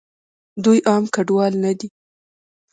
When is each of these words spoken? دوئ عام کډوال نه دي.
دوئ 0.63 0.79
عام 0.89 1.03
کډوال 1.15 1.53
نه 1.63 1.71
دي. 1.79 1.87